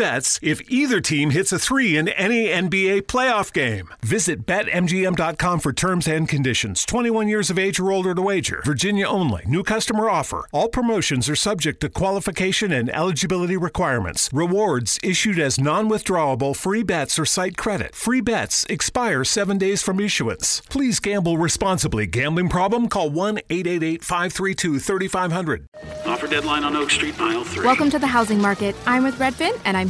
[0.00, 3.90] bets if either team hits a three in any NBA playoff game.
[4.00, 6.86] Visit BetMGM.com for terms and conditions.
[6.86, 8.62] 21 years of age or older to wager.
[8.64, 9.44] Virginia only.
[9.46, 10.48] New customer offer.
[10.52, 14.30] All promotions are subject to qualification and eligibility requirements.
[14.32, 17.94] Rewards issued as non withdrawable free bets or site credit.
[17.94, 20.62] Free bets expire seven days from issuance.
[20.70, 22.06] Please gamble responsibly.
[22.06, 22.88] Gambling problem?
[22.88, 25.66] Call 1 888 532 3500.
[26.06, 27.66] Offer deadline on Oak Street, aisle 3.
[27.66, 28.74] Welcome to the housing market.
[28.86, 29.89] I'm with Redfin, and I'm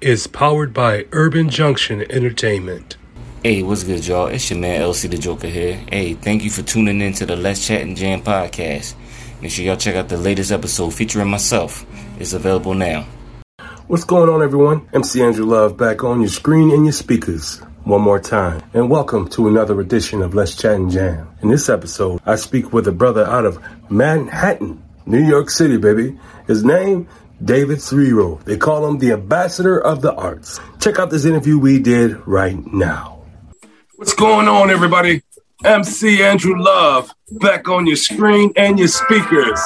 [0.00, 2.96] is powered by Urban Junction Entertainment.
[3.42, 4.26] Hey, what's good, y'all?
[4.26, 5.74] It's your man LC the Joker here.
[5.90, 8.94] Hey, thank you for tuning in to the Let's Chat and Jam podcast.
[9.40, 11.84] Make sure y'all check out the latest episode featuring myself.
[12.20, 13.06] It's available now.
[13.88, 14.88] What's going on, everyone?
[14.92, 18.62] MC Andrew Love back on your screen and your speakers one more time.
[18.74, 21.28] And welcome to another edition of Let's Chat and Jam.
[21.42, 23.58] In this episode, I speak with a brother out of
[23.90, 26.18] Manhattan, New York City, baby.
[26.46, 27.08] His name,
[27.44, 28.42] David Serero.
[28.44, 30.60] They call him the ambassador of the arts.
[30.80, 33.22] Check out this interview we did right now.
[33.96, 35.22] What's going on, everybody?
[35.64, 39.60] MC Andrew Love back on your screen and your speakers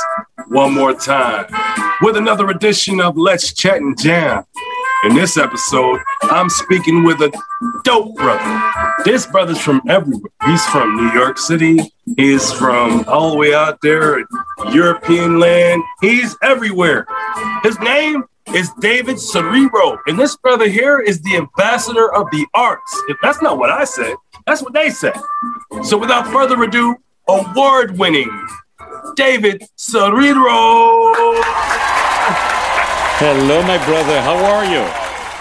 [0.48, 1.46] one more time
[2.00, 4.44] with another edition of Let's Chat and Jam.
[5.04, 7.32] In this episode, I'm speaking with a
[7.82, 8.94] dope brother.
[9.04, 10.30] This brother's from everywhere.
[10.46, 11.80] He's from New York City.
[12.16, 14.24] He's from all the way out there
[14.72, 15.82] European land.
[16.00, 17.08] He's everywhere.
[17.64, 18.22] His name
[18.54, 19.98] is David Serero.
[20.06, 23.02] And this brother here is the ambassador of the arts.
[23.08, 24.14] If that's not what I said,
[24.46, 25.16] that's what they said.
[25.82, 26.94] So without further ado,
[27.28, 28.30] award winning
[29.16, 31.12] David Serero.
[33.24, 34.20] Hello, my brother.
[34.20, 34.82] How are you?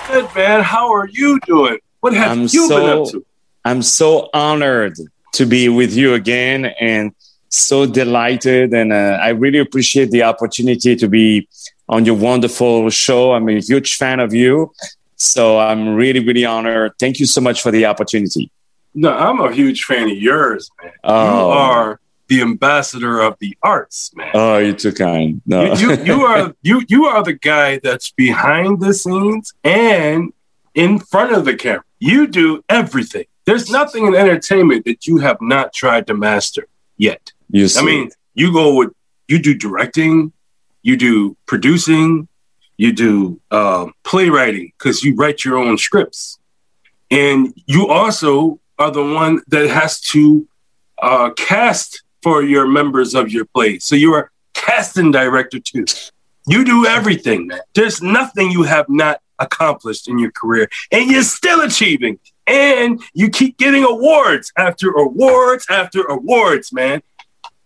[0.08, 0.62] Good, man.
[0.62, 1.80] How are you doing?
[2.02, 3.25] What have I'm you so, been up to?
[3.66, 4.97] I'm so honored
[5.34, 7.16] to be with you again and
[7.50, 8.75] so delighted.
[8.75, 11.47] And uh, I really appreciate the opportunity to be
[11.90, 13.34] on your wonderful show.
[13.34, 14.72] I'm a huge fan of you.
[15.16, 16.92] So I'm really, really honored.
[17.00, 18.52] Thank you so much for the opportunity.
[18.94, 20.92] No, I'm a huge fan of yours, man.
[21.03, 21.48] Oh.
[21.48, 22.00] You are
[22.31, 24.31] the ambassador of the arts, man.
[24.34, 25.42] Oh, you're too kind.
[25.46, 25.74] No.
[25.74, 30.31] you, you, you are you you are the guy that's behind the scenes and
[30.74, 31.84] in front of the camera.
[32.00, 33.25] You do everything.
[33.46, 37.34] There's nothing in entertainment that you have not tried to master yet.
[37.50, 37.81] you see.
[37.81, 38.94] I mean, you go with
[39.28, 40.31] you do directing,
[40.84, 42.30] you do producing,
[42.78, 46.40] you do um, playwriting because you write your own scripts,
[47.09, 50.48] and you also are the one that has to
[51.02, 53.79] uh, cast for your members of your play.
[53.79, 55.85] So you're casting director too.
[56.47, 57.61] You do everything, man.
[57.75, 62.19] There's nothing you have not accomplished in your career, and you're still achieving.
[62.47, 67.01] And you keep getting awards after awards after awards, man.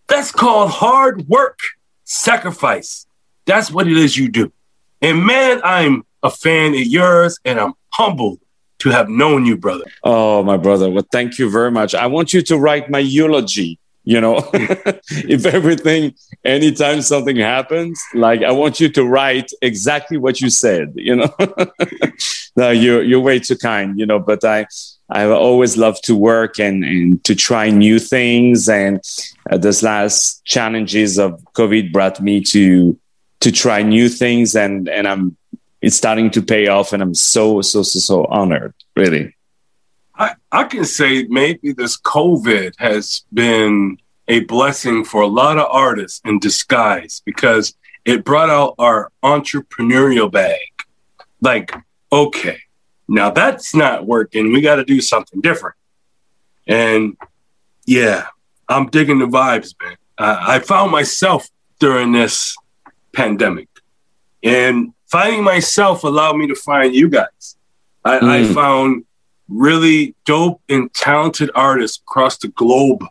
[0.08, 1.58] That's called hard work,
[2.04, 3.06] sacrifice.
[3.46, 4.52] That's what it is you do.
[5.00, 8.40] And man, I'm a fan of yours, and I'm humbled
[8.78, 9.84] to have known you, brother.
[10.04, 10.90] Oh, my brother.
[10.90, 11.94] Well, thank you very much.
[11.94, 13.78] I want you to write my eulogy.
[14.08, 20.40] You know, if everything, anytime something happens, like I want you to write exactly what
[20.40, 20.92] you said.
[20.94, 21.34] You know,
[22.56, 23.98] no, you're you're way too kind.
[23.98, 24.68] You know, but I
[25.10, 28.68] I always love to work and and to try new things.
[28.68, 29.00] And
[29.50, 32.96] uh, this last challenges of COVID brought me to
[33.40, 35.36] to try new things, and and I'm
[35.82, 38.72] it's starting to pay off, and I'm so so so so honored.
[38.94, 39.35] Really.
[40.18, 43.98] I, I can say maybe this COVID has been
[44.28, 47.74] a blessing for a lot of artists in disguise because
[48.04, 50.58] it brought out our entrepreneurial bag.
[51.40, 51.74] Like,
[52.10, 52.58] okay,
[53.08, 54.52] now that's not working.
[54.52, 55.76] We got to do something different.
[56.66, 57.16] And
[57.84, 58.26] yeah,
[58.68, 59.96] I'm digging the vibes, man.
[60.18, 61.46] I, I found myself
[61.78, 62.56] during this
[63.12, 63.68] pandemic,
[64.42, 67.56] and finding myself allowed me to find you guys.
[68.04, 68.54] I, I Mm.
[68.54, 69.04] found
[69.48, 73.04] really dope and talented artists across the globe,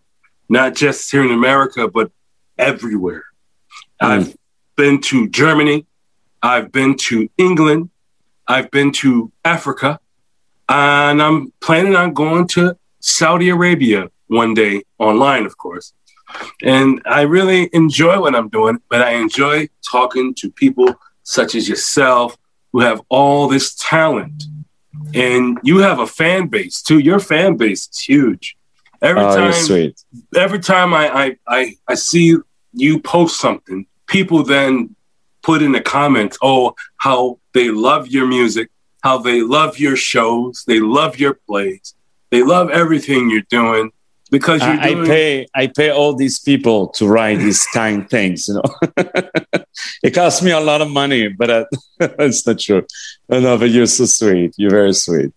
[0.50, 2.12] not just here in America, but
[2.58, 3.24] everywhere.
[4.02, 4.08] Mm.
[4.08, 4.38] I've
[4.76, 5.86] been to Germany,
[6.42, 7.90] I've been to England,
[8.48, 10.00] I've been to Africa,
[10.70, 15.94] and I'm planning on going to Saudi Arabia one day online, of course.
[16.64, 21.70] And I really enjoy what I'm doing, but I enjoy talking to people such as
[21.70, 22.38] yourself
[22.72, 24.44] who have all this talent.
[25.14, 27.00] And you have a fan base too.
[27.00, 28.58] Your fan base is huge.
[29.02, 30.04] Every oh, time, sweet.
[30.36, 32.38] every time I, I, I, I see
[32.74, 34.96] you post something, people then
[35.44, 38.70] put in the comments, oh, how they love your music,
[39.04, 41.94] how they love your shows, they love your plays,
[42.32, 43.92] they love everything you're doing
[44.32, 44.80] because doing...
[44.80, 48.48] I pay I pay all these people to write these kind things.
[48.48, 49.04] You know,
[50.04, 51.66] it cost me a lot of money, but uh,
[52.00, 52.86] that's not true.
[53.30, 54.54] No, no, but you're so sweet.
[54.58, 55.32] You're very sweet.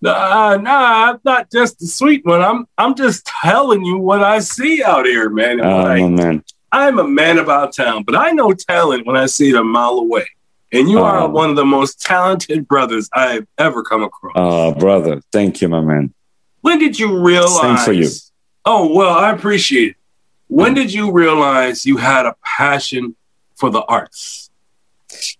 [0.00, 2.42] Nah, nah, I'm not just the sweet one.
[2.42, 5.60] I'm I'm just telling you what I see out here, man.
[5.60, 6.42] Oh, I, man.
[6.72, 9.98] I'm a man about town, but I know talent when I see it a mile
[9.98, 10.26] away.
[10.72, 11.04] And you oh.
[11.04, 14.32] are one of the most talented brothers I've ever come across.
[14.34, 15.20] Oh, brother.
[15.30, 16.14] Thank you, my man.
[16.62, 17.60] When did you realize?
[17.60, 18.08] Same for you.
[18.64, 19.96] Oh, well, I appreciate it.
[20.48, 23.14] When did you realize you had a passion
[23.62, 24.50] for the arts?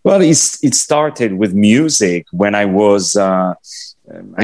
[0.04, 3.54] Well, it started with music when I was, uh,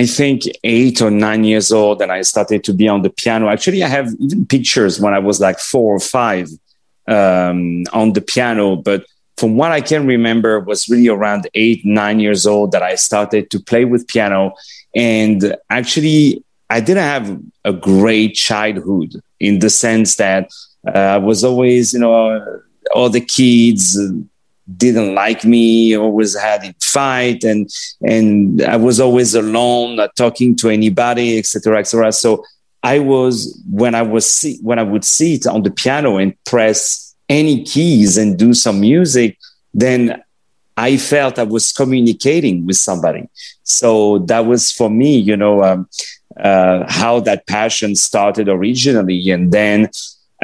[0.02, 3.44] I think, eight or nine years old, and I started to be on the piano.
[3.48, 6.46] Actually, I have even pictures when I was like four or five
[7.16, 7.60] um,
[8.00, 8.66] on the piano.
[8.88, 9.00] But
[9.40, 13.44] from what I can remember, was really around eight, nine years old that I started
[13.52, 14.54] to play with piano.
[15.12, 15.38] And
[15.78, 16.42] actually,
[16.76, 17.26] I didn't have
[17.70, 20.44] a great childhood in the sense that
[20.86, 22.16] uh, I was always, you know,
[22.94, 23.98] all the kids
[24.76, 27.68] didn't like me, always had a fight, and
[28.02, 32.12] and I was always alone, not talking to anybody, etc., etc.
[32.12, 32.44] So
[32.82, 37.14] I was when I was sit, when I would sit on the piano and press
[37.28, 39.38] any keys and do some music,
[39.74, 40.22] then
[40.76, 43.28] I felt I was communicating with somebody.
[43.62, 45.62] So that was for me, you know.
[45.62, 45.88] Um,
[46.38, 49.30] uh, how that passion started originally.
[49.30, 49.90] And then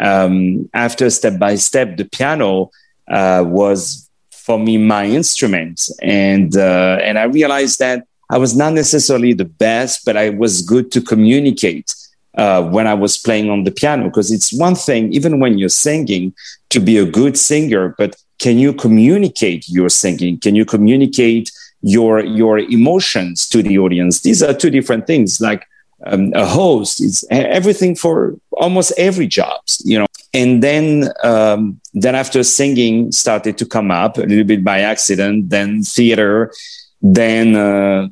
[0.01, 2.71] um, after step by step, the piano
[3.11, 5.89] uh, was for me my instrument.
[6.03, 10.63] And, uh, and I realized that I was not necessarily the best, but I was
[10.63, 11.95] good to communicate.
[12.37, 15.69] Uh, when I was playing on the piano, because it's one thing, even when you're
[15.69, 16.35] singing,
[16.71, 20.41] to be a good singer, but can you communicate your singing?
[20.41, 21.53] Can you communicate
[21.83, 24.23] your your emotions to the audience?
[24.23, 25.41] These are two different things.
[25.41, 25.69] Like
[26.07, 27.03] um, a host.
[27.03, 30.07] It's everything for almost every jobs, you know.
[30.33, 35.51] And then, um, then after singing started to come up a little bit by accident.
[35.51, 36.53] Then theater,
[37.01, 38.09] then uh,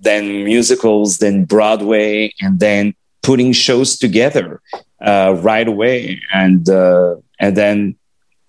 [0.00, 4.60] then musicals, then Broadway, and then putting shows together
[5.00, 7.96] uh, right away, and uh, and then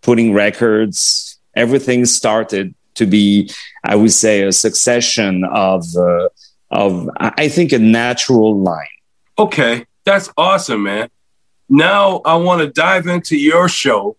[0.01, 1.37] putting records.
[1.55, 3.49] Everything started to be,
[3.83, 6.29] I would say, a succession of uh,
[6.69, 8.85] of I think a natural line.
[9.39, 11.09] Okay, that's awesome, man.
[11.69, 14.17] Now I want to dive into your show,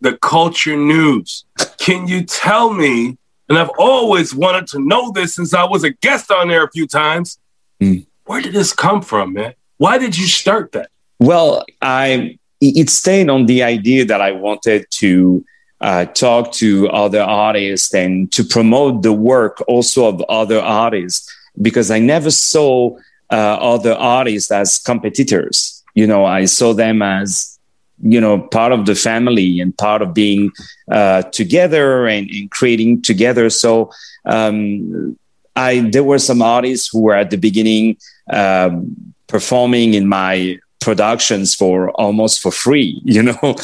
[0.00, 1.44] The Culture News.
[1.78, 3.16] Can you tell me?
[3.48, 6.70] And I've always wanted to know this since I was a guest on there a
[6.70, 7.38] few times.
[7.80, 8.06] Mm.
[8.24, 9.54] Where did this come from, man?
[9.78, 10.90] Why did you start that?
[11.18, 15.44] Well, I it stayed on the idea that I wanted to
[15.80, 21.90] uh, talk to other artists and to promote the work also of other artists because
[21.90, 22.96] I never saw
[23.30, 25.82] uh, other artists as competitors.
[25.94, 27.58] You know, I saw them as
[28.02, 30.52] you know part of the family and part of being
[30.90, 33.50] uh, together and, and, creating together.
[33.50, 33.90] So
[34.24, 35.18] um,
[35.56, 37.96] I there were some artists who were at the beginning
[38.32, 43.56] um, performing in my productions for almost for free, you know,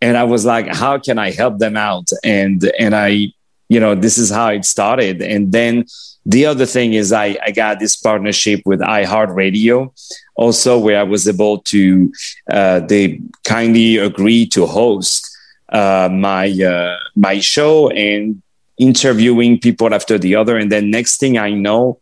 [0.00, 2.08] and I was like, how can I help them out?
[2.24, 3.32] And and I
[3.70, 5.22] you know this is how it started.
[5.22, 5.86] And then
[6.26, 9.76] the other thing is I, I got this partnership with iHeartRadio
[10.34, 12.12] also where I was able to
[12.50, 15.26] uh, they kindly agreed to host
[15.70, 18.42] uh, my uh, my show and
[18.76, 20.56] interviewing people after the other.
[20.56, 22.00] And then next thing I know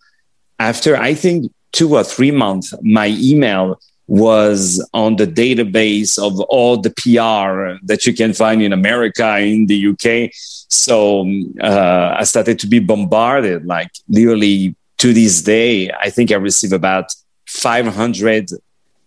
[0.58, 6.78] after I think two or three months my email was on the database of all
[6.78, 10.30] the PR that you can find in America, in the UK.
[10.32, 11.26] So
[11.60, 15.90] uh, I started to be bombarded, like literally to this day.
[15.90, 17.14] I think I receive about
[17.46, 18.50] 500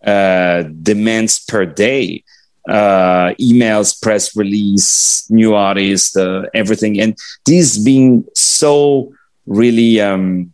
[0.05, 2.23] uh, demands per day
[2.67, 6.99] uh, emails, press release, new artists, uh, everything.
[6.99, 9.13] And this being so
[9.45, 10.53] really um,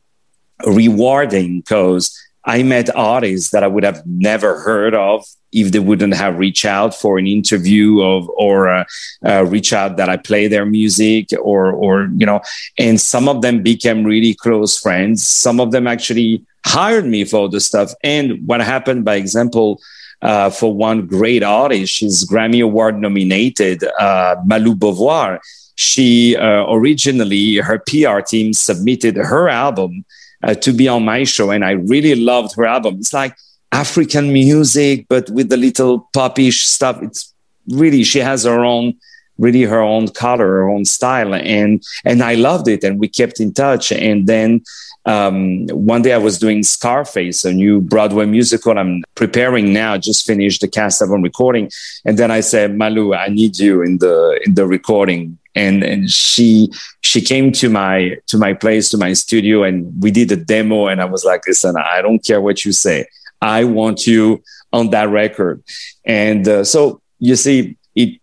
[0.65, 6.13] rewarding because I met artists that I would have never heard of if they wouldn't
[6.13, 8.85] have reached out for an interview of or uh,
[9.25, 12.41] uh, reach out that I play their music or or you know,
[12.79, 15.27] and some of them became really close friends.
[15.27, 17.91] Some of them actually hired me for the stuff.
[18.01, 19.81] And what happened, by example,
[20.21, 25.39] uh, for one great artist, she's Grammy Award nominated, uh, Malou Beauvoir.
[25.75, 30.05] She uh, originally her PR team submitted her album
[30.43, 31.51] uh, to be on my show.
[31.51, 32.97] And I really loved her album.
[32.99, 33.35] It's like
[33.71, 37.01] African music, but with the little popish stuff.
[37.01, 37.33] It's
[37.69, 38.95] really, she has her own,
[39.37, 41.33] really her own color, her own style.
[41.33, 42.83] And, and I loved it.
[42.83, 43.91] And we kept in touch.
[43.91, 44.61] And then,
[45.05, 48.77] um, one day I was doing Scarface, a new Broadway musical.
[48.77, 51.71] I'm preparing now, just finished the cast album recording.
[52.03, 56.09] And then I said, Malou, I need you in the, in the recording and and
[56.09, 56.71] she
[57.01, 60.87] she came to my to my place to my studio and we did a demo
[60.87, 63.05] and i was like listen i don't care what you say.
[63.39, 64.41] I want you
[64.73, 65.63] on that record.
[66.05, 68.19] And uh, so you see it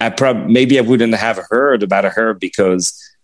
[0.00, 2.82] i probably maybe i wouldn't have heard about her because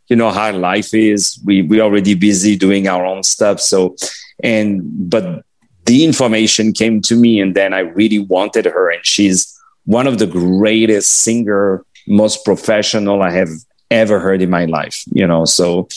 [0.08, 1.40] you know how life is.
[1.44, 3.96] We we already busy doing our own stuff so
[4.42, 4.82] and
[5.14, 5.44] but
[5.86, 9.38] the information came to me and then i really wanted her and she's
[9.84, 13.50] one of the greatest singer most professional I have
[13.90, 15.02] ever heard in my life.
[15.12, 15.88] You know, so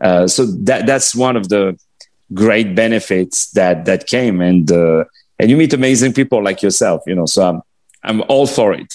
[0.00, 1.78] uh, so that that's one of the
[2.34, 5.04] great benefits that that came, and uh,
[5.38, 7.02] and you meet amazing people like yourself.
[7.06, 7.62] You know, so I'm
[8.02, 8.94] I'm all for it,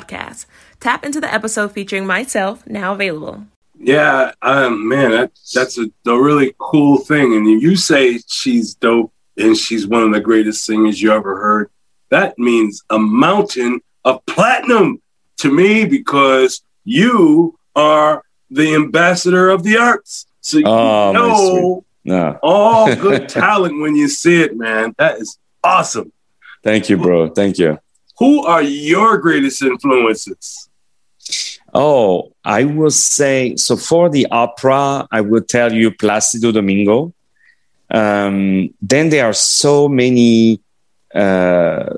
[0.79, 3.45] Tap into the episode featuring myself, now available.
[3.77, 7.35] Yeah, um, man, that, that's a, a really cool thing.
[7.35, 11.69] And you say she's dope and she's one of the greatest singers you ever heard.
[12.09, 15.01] That means a mountain of platinum
[15.37, 20.27] to me because you are the ambassador of the arts.
[20.41, 22.39] So you oh, know no.
[22.43, 24.93] all good talent when you see it, man.
[24.97, 26.11] That is awesome.
[26.63, 27.29] Thank you, bro.
[27.29, 27.79] Thank you.
[28.21, 30.69] Who are your greatest influences?
[31.73, 37.15] Oh, I will say so for the opera, I will tell you Placido Domingo.
[37.89, 40.61] Um, then there are so many,
[41.15, 41.95] uh,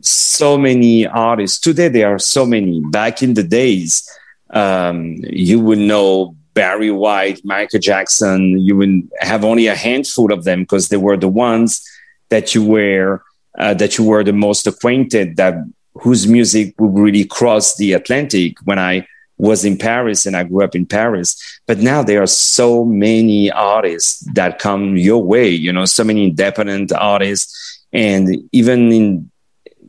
[0.00, 1.60] so many artists.
[1.60, 2.80] Today there are so many.
[2.80, 4.02] Back in the days,
[4.50, 8.58] um, you would know Barry White, Michael Jackson.
[8.58, 11.88] You would have only a handful of them because they were the ones
[12.30, 13.22] that you were
[13.58, 15.54] uh, that you were the most acquainted that
[15.94, 19.06] whose music would really cross the Atlantic when I
[19.38, 21.60] was in Paris and I grew up in Paris.
[21.66, 26.24] But now there are so many artists that come your way, you know, so many
[26.24, 27.84] independent artists.
[27.92, 29.30] And even in,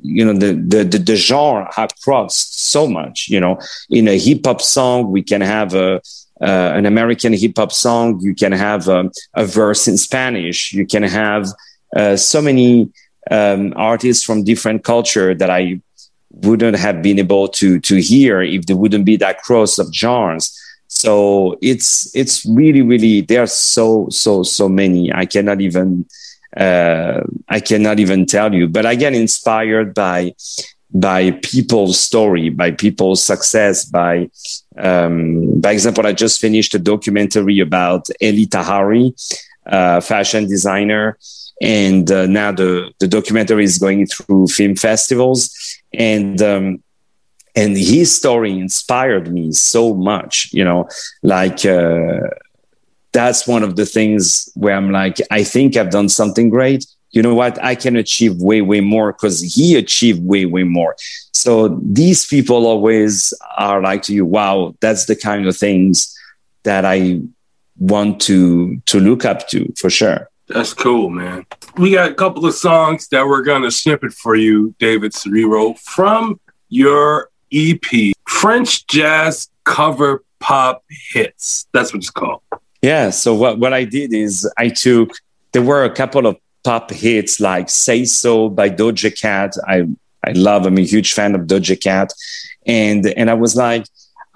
[0.02, 3.60] you know, the, the, the, the genre have crossed so much, you know,
[3.90, 6.02] in a hip hop song, we can have a,
[6.42, 8.20] uh, an American hip hop song.
[8.22, 10.72] You can have a, a, verse in Spanish.
[10.74, 11.48] You can have
[11.96, 12.92] uh, so many
[13.32, 15.82] um, artists from different culture that I
[16.32, 20.56] wouldn't have been able to to hear if there wouldn't be that cross of genres.
[20.88, 25.12] So it's it's really really there are so so so many.
[25.14, 26.06] I cannot even
[26.56, 28.68] uh, I cannot even tell you.
[28.68, 30.34] But I get inspired by
[30.94, 34.30] by people's story, by people's success, by
[34.78, 39.14] um, by example, I just finished a documentary about Elie Tahari,
[39.66, 41.18] uh, fashion designer
[41.62, 45.54] and uh, now the the documentary is going through film festivals.
[45.94, 46.84] And um,
[47.56, 50.88] and his story inspired me so much you know
[51.24, 52.20] like uh,
[53.14, 56.86] that's one of the things where i'm like i think i've done something great.
[57.12, 57.58] You know what?
[57.64, 60.96] I can achieve way way more because he achieved way way more.
[61.32, 66.14] So these people always are like to you wow that's the kind of things
[66.64, 67.22] that i
[67.80, 71.46] want to to look up to for sure That's cool, man.
[71.78, 75.78] We got a couple of songs that we're going to snippet for you, David Serero,
[75.78, 76.40] from
[76.70, 81.68] your EP, French Jazz Cover Pop Hits.
[81.74, 82.42] That's what it's called.
[82.82, 83.10] Yeah.
[83.10, 85.12] So what, what I did is I took,
[85.52, 89.54] there were a couple of pop hits like Say So by Doja Cat.
[89.68, 89.88] I,
[90.26, 92.14] I love, I'm a huge fan of Doja Cat.
[92.66, 93.86] And, and I was like,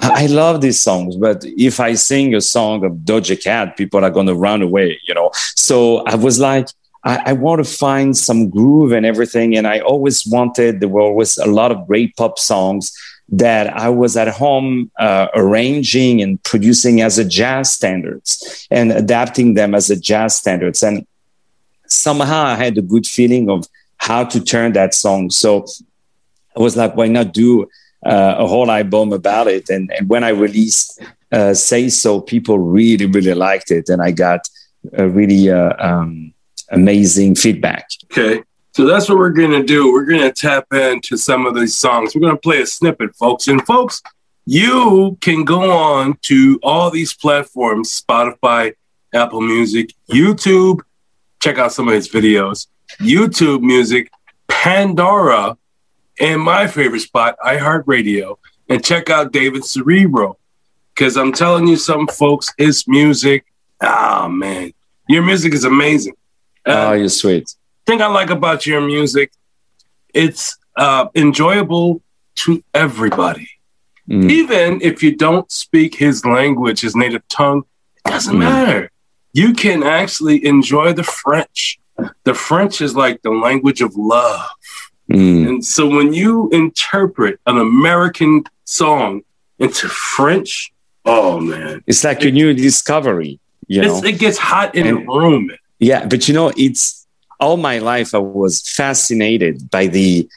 [0.04, 4.10] I love these songs, but if I sing a song of Doja Cat, people are
[4.10, 5.30] going to run away, you know?
[5.56, 6.68] So I was like,
[7.04, 9.56] I, I, want to find some groove and everything.
[9.56, 12.92] And I always wanted, there were always a lot of great pop songs
[13.30, 19.54] that I was at home uh, arranging and producing as a jazz standards and adapting
[19.54, 20.84] them as a jazz standards.
[20.84, 21.06] And
[21.88, 23.68] somehow I had a good feeling of
[23.98, 25.30] how to turn that song.
[25.30, 25.66] So
[26.58, 27.68] I was like, why not do
[28.06, 29.70] uh, a whole album about it.
[29.70, 33.90] And, and when I released uh, Say So, people really, really liked it.
[33.90, 34.48] And I got
[34.94, 36.34] a really uh, um,
[36.72, 37.88] amazing feedback.
[38.12, 38.44] Okay.
[38.74, 39.92] So that's what we're going to do.
[39.92, 42.16] We're going to tap into some of these songs.
[42.16, 43.48] We're going to play a snippet, folks.
[43.48, 44.02] And folks,
[44.46, 48.74] you can go on to all these platforms Spotify,
[49.14, 50.80] Apple Music, YouTube.
[51.42, 52.68] Check out some of his videos.
[53.00, 54.10] YouTube Music,
[54.48, 55.58] Pandora,
[56.22, 58.38] and my favorite spot, iHeartRadio,
[58.70, 60.36] and check out David Serero.
[60.94, 63.46] Because I'm telling you, some folks, his music,
[63.82, 64.72] ah, oh, man,
[65.10, 66.14] your music is amazing.
[66.66, 67.56] Uh, oh, you're sweet.
[67.88, 69.32] Thing I like about your music,
[70.14, 72.04] it's uh, enjoyable
[72.36, 73.50] to everybody.
[74.08, 74.30] Mm.
[74.30, 77.64] Even if you don't speak his language, his native tongue,
[78.06, 78.40] it doesn't mm.
[78.40, 78.92] matter.
[79.34, 81.80] You can actually enjoy the French.
[82.26, 84.50] The French is like the language of love.
[85.12, 85.48] Mm.
[85.48, 89.22] And so when you interpret an American song
[89.60, 90.72] into French,
[91.06, 93.40] oh man, it's like it, a new discovery.
[93.68, 95.52] You know, it gets hot in and, the room.
[95.80, 97.06] Yeah, but you know, it's
[97.40, 100.30] all my life I was fascinated by the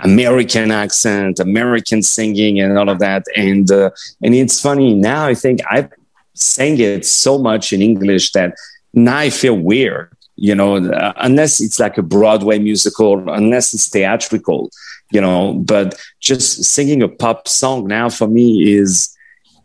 [0.00, 3.24] American accent, American singing, and all of that.
[3.36, 3.90] And uh,
[4.22, 5.26] and it's funny now.
[5.26, 5.90] I think I've
[6.34, 8.54] sang it so much in English that
[8.94, 10.11] now I feel weird
[10.42, 14.70] you know, uh, unless it's like a Broadway musical, unless it's theatrical,
[15.12, 19.16] you know, but just singing a pop song now for me is,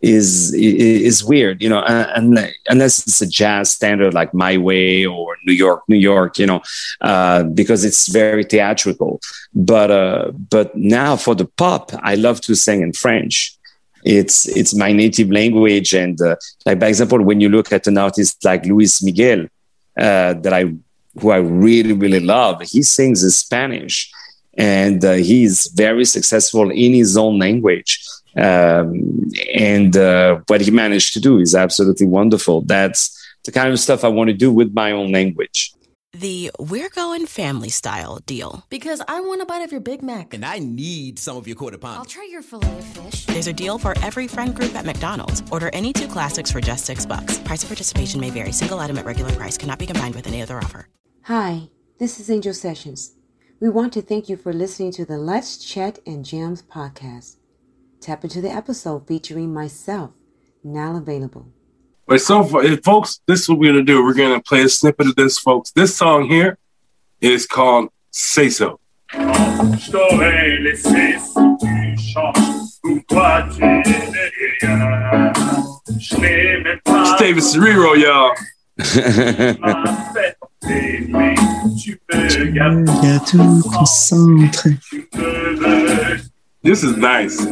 [0.03, 5.35] is is weird, you know, and unless it's a jazz standard like My Way or
[5.47, 6.61] New York, New York, you know,
[7.01, 9.19] uh, because it's very theatrical.
[9.55, 13.57] But uh, but now for the pop, I love to sing in French.
[14.03, 16.35] It's it's my native language, and uh,
[16.67, 19.47] like by example, when you look at an artist like Luis Miguel,
[19.97, 20.73] uh, that I
[21.19, 22.61] who I really really love.
[22.61, 24.11] He sings in Spanish,
[24.57, 28.03] and uh, he's very successful in his own language.
[28.35, 32.61] Um, and uh, what he managed to do is absolutely wonderful.
[32.61, 35.73] That's the kind of stuff I want to do with my own language
[36.13, 38.65] the We're Going Family Style deal.
[38.69, 40.33] Because I want a bite of your Big Mac.
[40.33, 41.99] And I need some of your quarter pound.
[41.99, 43.25] I'll try your filet of fish.
[43.25, 45.43] There's a deal for every friend group at McDonald's.
[45.51, 47.39] Order any two classics for just six bucks.
[47.39, 48.51] Price of participation may vary.
[48.51, 50.87] Single item at regular price cannot be combined with any other offer.
[51.23, 53.15] Hi, this is Angel Sessions.
[53.59, 57.37] We want to thank you for listening to the Let's Chat and Jams podcast.
[57.99, 60.11] Tap into the episode featuring myself,
[60.63, 61.51] now available.
[62.07, 64.01] But so eh, folks, this is what we're gonna do.
[64.01, 65.71] We're gonna play a snippet of this, folks.
[65.71, 66.57] This song here
[67.19, 68.79] is called "Say So."
[76.89, 78.33] It's David Serero, y'all.
[86.63, 87.45] this is nice.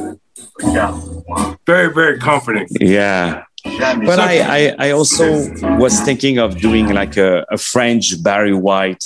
[1.66, 2.68] Very, very comforting.
[2.80, 3.44] Yeah.
[3.66, 9.04] But I, I, I, also was thinking of doing like a, a, French Barry White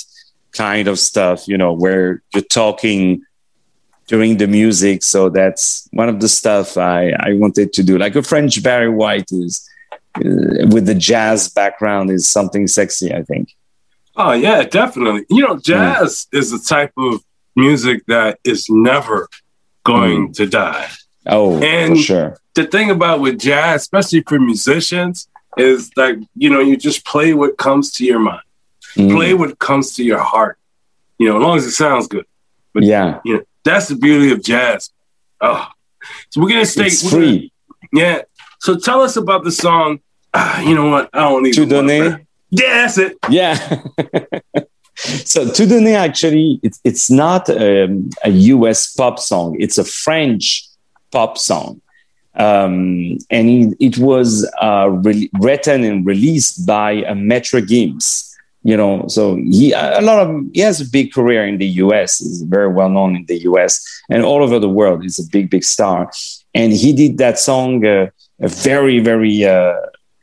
[0.52, 3.22] kind of stuff, you know, where you're talking
[4.06, 5.02] during the music.
[5.02, 7.96] So that's one of the stuff I, I wanted to do.
[7.96, 9.66] Like a French Barry White is
[10.16, 13.54] uh, with the jazz background is something sexy, I think.
[14.16, 15.24] Oh, yeah, definitely.
[15.30, 16.38] You know, jazz mm.
[16.38, 17.24] is a type of
[17.56, 19.28] music that is never
[19.84, 20.34] going mm.
[20.34, 20.88] to die.
[21.26, 22.38] Oh, and for sure.
[22.54, 27.34] The thing about with jazz, especially for musicians, is that you know you just play
[27.34, 28.42] what comes to your mind,
[28.94, 29.10] mm.
[29.14, 30.58] play what comes to your heart.
[31.18, 32.26] You know, as long as it sounds good.
[32.72, 34.90] But yeah, you know, that's the beauty of jazz.
[35.40, 35.68] Oh,
[36.30, 37.52] so we're gonna stay it's free.
[37.94, 38.22] Gonna, yeah.
[38.58, 40.00] So tell us about the song.
[40.32, 41.10] Uh, you know what?
[41.12, 41.68] I don't even.
[41.68, 41.74] To
[42.50, 43.16] Yeah, that's it.
[43.28, 43.54] Yeah.
[44.94, 50.68] so Tout donner actually it's, it's not um, a us pop song it's a french
[51.10, 51.80] pop song.
[52.34, 58.30] Um, and it, it was uh, re- written and released by uh, Maître Gims,
[58.62, 62.18] you know, so he a lot of he has a big career in the U.S.
[62.18, 63.80] He's very well known in the U.S.
[64.10, 65.02] and all over the world.
[65.02, 66.10] He's a big, big star,
[66.54, 69.76] and he did that song uh, very, very, uh,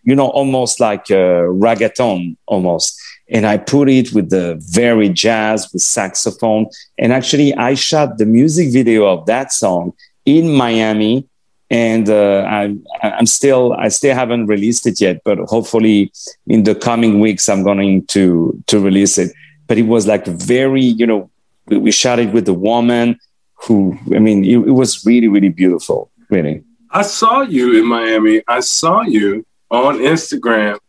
[0.03, 2.99] you know, almost like a reggaeton, almost.
[3.29, 6.67] And I put it with the very jazz with saxophone,
[6.99, 9.93] and actually I shot the music video of that song
[10.25, 11.27] in Miami
[11.69, 16.11] and uh, I'm, I'm still I still haven't released it yet, but hopefully
[16.47, 19.33] in the coming weeks I'm going to to release it.
[19.67, 21.29] But it was like very, you know,
[21.67, 23.19] we, we shot it with the woman
[23.55, 26.63] who, I mean, it, it was really really beautiful, really.
[26.91, 28.41] I saw you in Miami.
[28.47, 30.79] I saw you on Instagram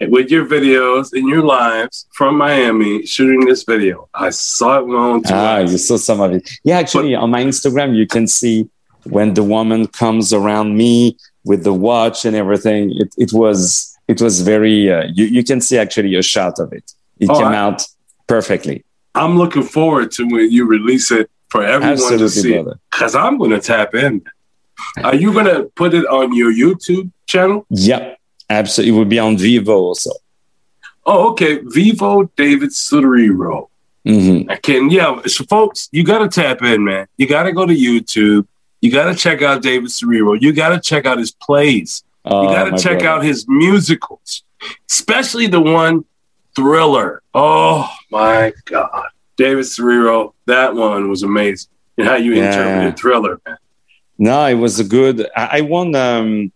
[0.00, 4.08] with your videos and your lives from Miami shooting this video.
[4.12, 5.22] I saw it on.
[5.28, 6.48] Ah, you saw some of it.
[6.62, 8.68] Yeah, actually, but, on my Instagram, you can see
[9.08, 14.20] when the woman comes around me with the watch and everything, it, it was it
[14.20, 14.90] was very.
[14.90, 16.92] Uh, you you can see actually a shot of it.
[17.18, 17.82] It oh, came I, out
[18.26, 18.84] perfectly.
[19.14, 22.64] I'm looking forward to when you release it for everyone Absolutely, to see.
[22.90, 24.22] Because I'm going to tap in.
[25.02, 27.64] Are you going to put it on your YouTube channel?
[27.70, 28.18] Yep,
[28.50, 28.94] absolutely.
[28.94, 30.10] It would be on Vevo also.
[31.06, 31.58] Oh, okay.
[31.58, 33.68] Vevo David Serero.
[34.04, 34.50] Mm-hmm.
[34.50, 35.20] I can, yeah.
[35.26, 37.06] So, folks, you got to tap in, man.
[37.16, 38.46] You got to go to YouTube.
[38.80, 40.40] You got to check out David Serero.
[40.40, 42.04] You got to check out his plays.
[42.24, 43.20] Oh, you got to check brother.
[43.20, 44.42] out his musicals,
[44.90, 46.04] especially the one
[46.54, 47.22] Thriller.
[47.34, 49.08] Oh my God.
[49.36, 51.70] David Serero, that one was amazing.
[51.98, 52.46] And how you yeah.
[52.46, 53.58] interpreted Thriller, man.
[54.18, 55.28] No, it was a good.
[55.36, 56.52] I, won um,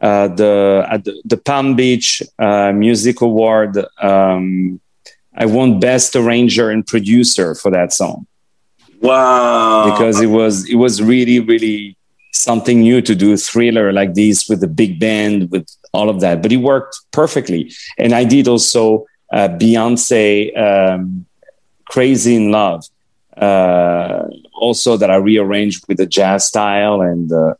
[0.00, 3.76] uh, the at the, the, Palm Beach uh, Music Award.
[4.00, 4.80] Um,
[5.34, 8.26] I won Best Arranger and Producer for that song.
[9.02, 9.90] Wow!
[9.90, 11.96] Because it was it was really really
[12.32, 16.20] something new to do a thriller like this with a big band with all of
[16.20, 17.70] that, but it worked perfectly.
[17.98, 21.26] And I did also uh, Beyonce um,
[21.86, 22.84] "Crazy in Love."
[23.36, 27.54] Uh, also, that I rearranged with the jazz style, and uh,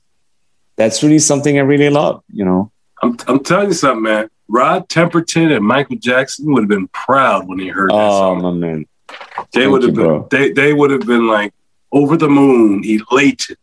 [0.77, 2.23] that's really something I really love.
[2.33, 2.71] You know,
[3.03, 4.31] I'm I'm telling you something, man.
[4.49, 8.43] Rod Temperton and Michael Jackson would have been proud when he heard that oh, song.
[8.43, 8.87] my man.
[9.53, 10.29] They would have been bro.
[10.31, 11.53] they they would have been like
[11.91, 13.59] over the moon, elated.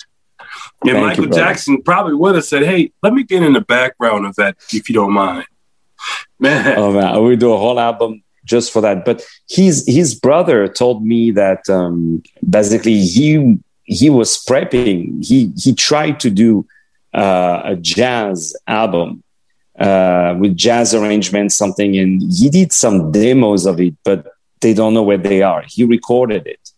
[0.81, 3.61] And Thank Michael you, Jackson probably would have said, "Hey, let me get in the
[3.61, 5.45] background of that, if you don't mind."
[6.39, 9.03] Man, oh man, we do a whole album just for that.
[9.03, 15.25] But his his brother told me that um, basically he he was prepping.
[15.25, 16.65] He he tried to do
[17.13, 19.21] uh, a jazz album
[19.77, 24.27] uh, with jazz arrangements, something, and he did some demos of it, but
[24.61, 25.63] they don't know where they are.
[25.67, 26.71] He recorded it.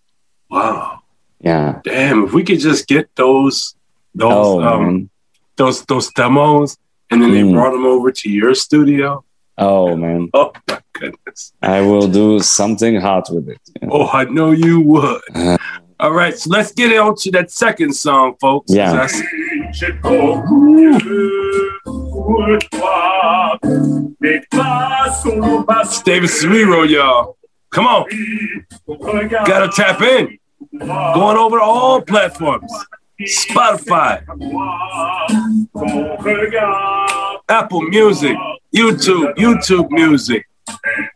[0.49, 0.99] Wow.
[1.39, 1.81] Yeah.
[1.83, 3.75] Damn, if we could just get those
[4.13, 5.09] those oh, um,
[5.55, 6.77] those those demos
[7.09, 7.33] and then mm.
[7.33, 9.23] they brought them over to your studio.
[9.57, 10.29] Oh man.
[10.33, 11.53] Oh my goodness.
[11.61, 13.59] I will do something hot with it.
[13.81, 13.89] Yeah.
[13.91, 15.21] Oh, I know you would.
[15.33, 15.57] Uh,
[15.99, 18.73] All right, so let's get on to that second song, folks.
[18.73, 19.03] Yeah.
[19.03, 19.21] It's
[26.01, 27.37] David Serero, y'all.
[27.71, 28.05] Come on.
[29.29, 30.37] Gotta tap in.
[30.79, 32.71] Going over all platforms.
[33.21, 34.23] Spotify,
[37.49, 38.35] Apple Music,
[38.75, 40.47] YouTube, YouTube Music,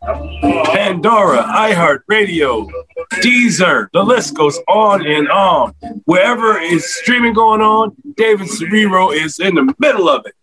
[0.02, 2.70] Pandora, iHeartRadio,
[3.14, 3.88] Deezer.
[3.92, 5.74] The list goes on and on.
[6.04, 10.34] Wherever is streaming going on, David Serero is in the middle of it.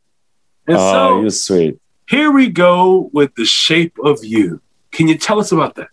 [0.67, 1.80] And oh, so, you're sweet.
[2.10, 4.62] Here we go with the shape of you.
[4.91, 5.89] Can you tell us about that?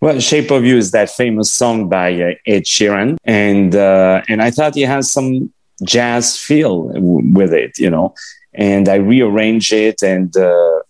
[0.00, 4.42] Well, "Shape of You" is that famous song by uh, Ed Sheeran, and uh, and
[4.42, 5.52] I thought it has some
[5.84, 8.14] jazz feel w- with it, you know.
[8.54, 10.80] And I rearranged it, and uh,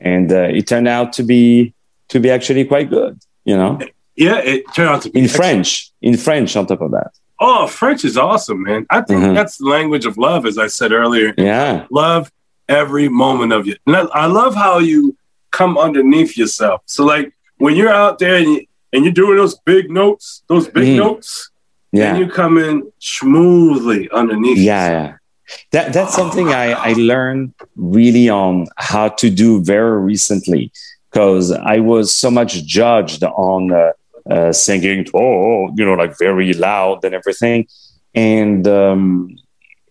[0.00, 1.74] and uh, it turned out to be
[2.08, 3.78] to be actually quite good, you know.
[4.16, 5.90] Yeah, it turned out to be in French.
[6.02, 7.12] In French, on top of that.
[7.38, 8.86] Oh, French is awesome, man.
[8.90, 9.34] I think mm-hmm.
[9.34, 11.32] that's the language of love, as I said earlier.
[11.38, 12.30] Yeah, love
[12.68, 13.76] every moment of you.
[13.86, 15.16] And I love how you
[15.50, 16.82] come underneath yourself.
[16.86, 20.66] So, like when you're out there and, you, and you're doing those big notes, those
[20.68, 20.96] big mm.
[20.96, 21.50] notes,
[21.92, 24.58] yeah, and you come in smoothly underneath.
[24.58, 25.16] Yeah, yeah.
[25.72, 30.72] That that's something I I learned really on how to do very recently
[31.10, 33.92] because I was so much judged on uh,
[34.30, 37.66] uh, singing, oh, you know, like very loud and everything,
[38.14, 39.36] and um,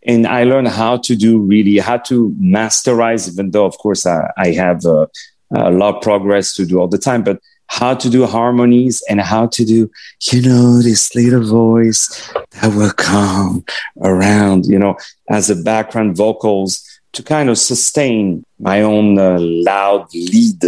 [0.04, 3.30] and I learned how to do really how to masterize.
[3.32, 5.08] Even though, of course, I, I have uh,
[5.54, 9.22] a lot of progress to do all the time, but how to do harmonies and
[9.22, 9.90] how to do,
[10.32, 13.64] you know, this little voice that will come
[14.02, 14.98] around, you know,
[15.30, 20.62] as a background vocals to kind of sustain my own uh, loud lead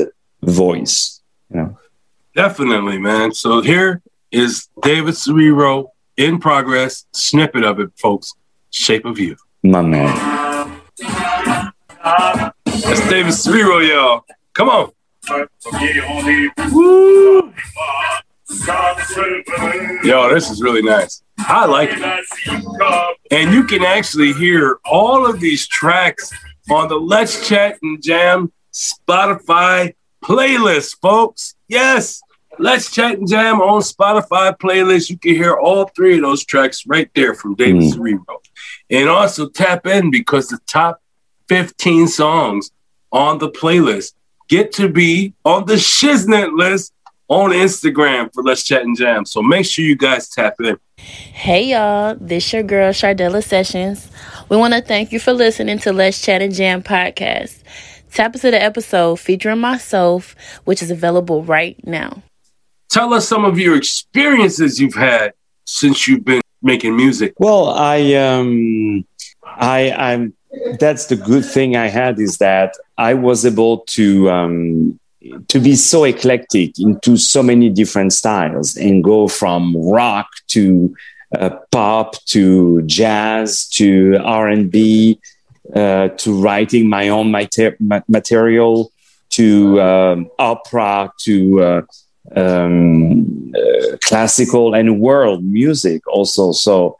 [0.43, 1.77] voice, You know.
[2.35, 3.33] Definitely, man.
[3.33, 5.87] So here is David Serero
[6.17, 8.33] in progress, snippet of it, folks.
[8.69, 9.35] Shape of You.
[9.63, 10.15] My man.
[12.65, 14.23] That's David Serero, y'all.
[14.53, 14.91] Come on.
[15.29, 17.53] Woo!
[20.03, 21.23] Yo, this is really nice.
[21.39, 23.15] I like it.
[23.31, 26.31] And you can actually hear all of these tracks
[26.69, 31.55] on the Let's Chat and Jam Spotify playlist, folks.
[31.67, 32.21] Yes,
[32.59, 35.09] Let's Chat and Jam on Spotify playlist.
[35.09, 37.93] You can hear all three of those tracks right there from David mm.
[37.93, 38.37] Serero.
[38.89, 41.01] And also tap in because the top
[41.47, 42.71] 15 songs
[43.11, 44.13] on the playlist
[44.51, 46.93] get to be on the Shiznit list
[47.29, 49.25] on Instagram for Let's Chat and Jam.
[49.25, 50.77] So make sure you guys tap in.
[50.97, 54.11] Hey y'all, this your girl Shardella Sessions.
[54.49, 57.63] We want to thank you for listening to Let's Chat and Jam podcast.
[58.11, 60.35] Tap into the episode featuring myself,
[60.65, 62.21] which is available right now.
[62.89, 65.31] Tell us some of your experiences you've had
[65.63, 67.33] since you've been making music.
[67.37, 69.05] Well, I um
[69.45, 70.33] I I'm
[70.77, 72.75] that's the good thing I had is that
[73.09, 74.99] I was able to um
[75.47, 80.95] to be so eclectic into so many different styles and go from rock to
[81.37, 85.19] uh, pop to jazz to R&B
[85.75, 88.91] uh, to writing my own mater- material
[89.29, 91.81] to um, opera to uh,
[92.35, 96.51] um, uh, classical and world music also.
[96.51, 96.97] So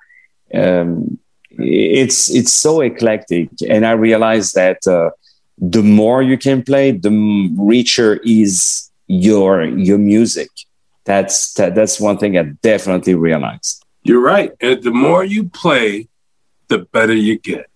[0.54, 1.18] um,
[1.58, 5.10] it's it's so eclectic and i realized that uh,
[5.62, 10.50] the more you can play, the richer is your your music.
[11.06, 13.86] That's that, that's one thing I definitely realized.
[14.04, 14.52] You're right.
[14.60, 16.08] And the more you play,
[16.68, 17.70] the better you get.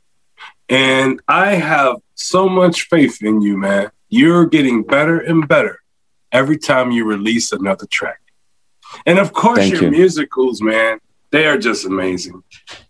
[0.68, 3.92] And I have so much faith in you, man.
[4.10, 5.80] You're getting better and better
[6.32, 8.20] every time you release another track.
[9.06, 9.92] And of course, Thank your you.
[9.92, 12.44] musicals, man, they are just amazing.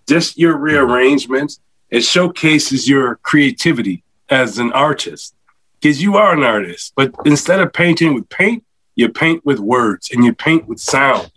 [0.07, 5.35] Just your rearrangements, it showcases your creativity as an artist
[5.79, 6.93] because you are an artist.
[6.95, 8.63] But instead of painting with paint,
[8.95, 11.31] you paint with words and you paint with sound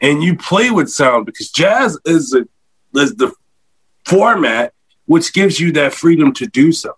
[0.00, 2.46] and you play with sound because jazz is, a,
[2.98, 3.32] is the
[4.04, 4.72] format
[5.06, 6.92] which gives you that freedom to do so.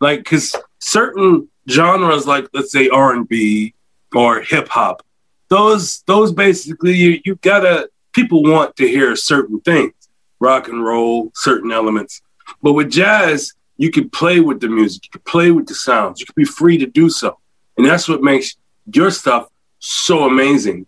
[0.00, 3.74] Like, because certain genres, like let's say R and B
[4.14, 5.02] or hip hop,
[5.48, 9.92] those those basically you you gotta people want to hear certain things,
[10.38, 12.22] rock and roll, certain elements.
[12.62, 16.20] But with jazz, you can play with the music, you can play with the sounds,
[16.20, 17.38] you can be free to do so.
[17.78, 18.58] And that's what makes
[18.92, 20.84] your stuff so amazing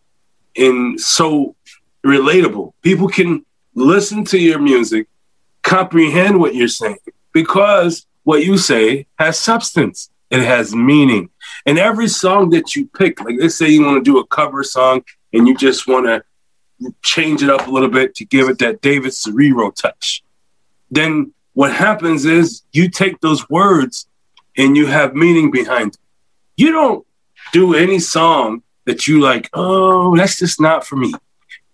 [0.59, 1.57] and so
[2.05, 2.75] relatable.
[2.83, 5.09] People can listen to your music,
[5.63, 6.99] comprehend what you're saying,
[7.33, 11.31] because what you say has substance, it has meaning.
[11.65, 14.63] And every song that you pick, like let's say you want to do a cover
[14.63, 15.03] song
[15.33, 16.23] and you just want to
[17.03, 20.23] change it up a little bit to give it that David Serero touch,
[20.91, 24.07] then what happens is you take those words
[24.57, 26.01] and you have meaning behind it.
[26.57, 27.07] You don't
[27.53, 31.13] do any song that you like, oh, that's just not for me.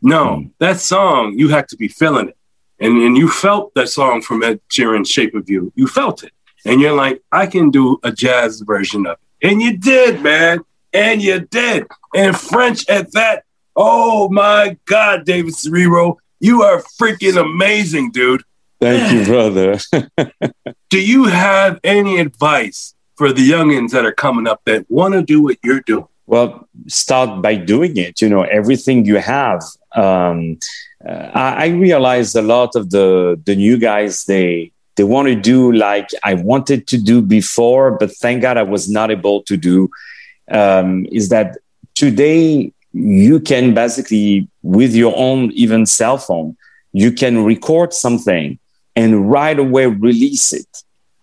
[0.03, 0.47] No, hmm.
[0.59, 2.37] that song, you have to be feeling it.
[2.81, 5.73] And, and you felt that song from Ed Sheeran's Shape of You.
[5.75, 6.33] You felt it.
[6.65, 9.51] And you're like, I can do a jazz version of it.
[9.51, 10.61] And you did, man.
[10.93, 11.87] And you did.
[12.15, 13.45] And French at that.
[13.75, 18.43] Oh my God, David Serero, you are freaking amazing, dude.
[18.81, 19.79] Thank you, brother.
[20.91, 25.23] do you have any advice for the youngins that are coming up that want to
[25.23, 26.07] do what you're doing?
[26.27, 28.21] Well, start by doing it.
[28.21, 29.63] You know, everything you have.
[29.95, 30.59] Um,
[31.07, 35.35] uh, I, I realized a lot of the the new guys they they want to
[35.35, 39.57] do like I wanted to do before, but thank God I was not able to
[39.57, 39.91] do.
[40.51, 41.59] Um, is that
[41.95, 46.57] today you can basically with your own even cell phone
[46.93, 48.59] you can record something
[48.99, 50.71] and right away release it,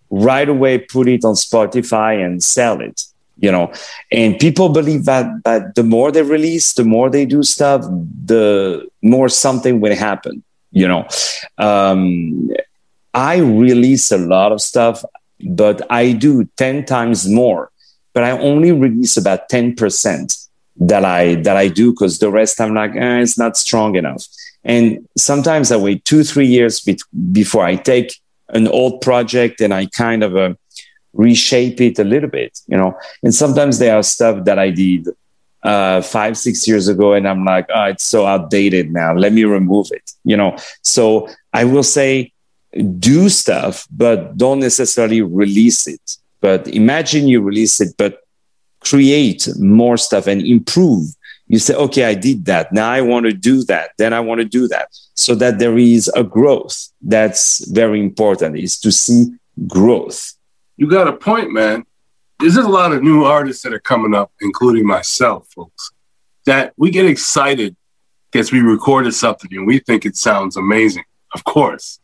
[0.08, 3.02] right away put it on Spotify and sell it.
[3.38, 3.70] You know,
[4.10, 7.82] and people believe that that the more they release, the more they do stuff,
[8.32, 10.42] the more something will happen.
[10.72, 11.02] You know,
[11.58, 12.50] um,
[13.12, 13.34] I
[13.66, 15.04] release a lot of stuff,
[15.60, 17.70] but I do ten times more.
[18.14, 20.28] But I only release about ten percent
[20.80, 24.24] that I that I do because the rest I'm like eh, it's not strong enough.
[24.66, 26.98] And sometimes I wait two, three years be-
[27.32, 30.54] before I take an old project and I kind of uh,
[31.14, 32.98] reshape it a little bit, you know.
[33.22, 35.08] And sometimes there are stuff that I did
[35.62, 39.14] uh, five, six years ago, and I'm like, oh, it's so outdated now.
[39.14, 40.56] Let me remove it, you know.
[40.82, 42.32] So I will say,
[42.98, 46.18] do stuff, but don't necessarily release it.
[46.40, 48.20] But imagine you release it, but
[48.80, 51.08] create more stuff and improve.
[51.48, 52.72] You say, okay, I did that.
[52.72, 53.90] Now I want to do that.
[53.98, 54.88] Then I want to do that.
[55.14, 56.88] So that there is a growth.
[57.00, 59.32] That's very important is to see
[59.66, 60.34] growth.
[60.76, 61.84] You got a point, man.
[62.38, 65.92] There's a lot of new artists that are coming up, including myself, folks,
[66.44, 67.76] that we get excited
[68.30, 71.98] because we recorded something and we think it sounds amazing, of course.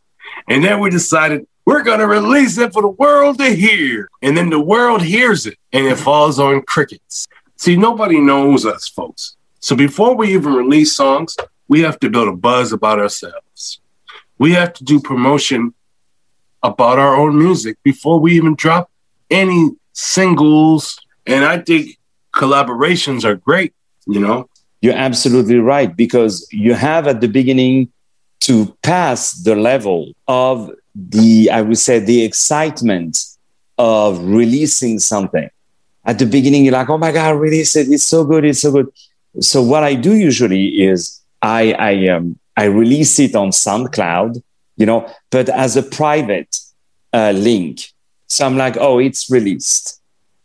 [0.48, 4.08] And then we decided we're going to release it for the world to hear.
[4.22, 7.28] And then the world hears it and it falls on crickets.
[7.62, 9.36] See, nobody knows us, folks.
[9.60, 11.36] So before we even release songs,
[11.68, 13.78] we have to build a buzz about ourselves.
[14.36, 15.72] We have to do promotion
[16.64, 18.90] about our own music before we even drop
[19.30, 20.98] any singles.
[21.24, 22.00] And I think
[22.34, 23.72] collaborations are great,
[24.08, 24.48] you know?
[24.80, 27.92] You're absolutely right because you have at the beginning
[28.40, 33.24] to pass the level of the, I would say, the excitement
[33.78, 35.48] of releasing something.
[36.04, 37.88] At the beginning, you're like, oh my God, release it.
[37.88, 38.44] It's so good.
[38.44, 38.92] It's so good.
[39.40, 44.42] So what I do usually is I, I, um, I release it on SoundCloud,
[44.76, 46.58] you know, but as a private
[47.12, 47.92] uh, link.
[48.26, 50.00] So I'm like, oh, it's released,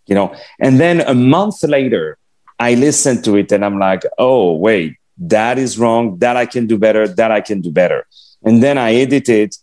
[0.06, 0.36] you know.
[0.60, 2.18] And then a month later,
[2.60, 6.18] I listen to it and I'm like, oh, wait, that is wrong.
[6.20, 7.08] That I can do better.
[7.08, 8.06] That I can do better.
[8.44, 9.58] And then I edit it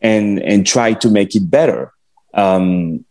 [0.00, 1.92] and and try to make it better.
[2.34, 3.04] Um,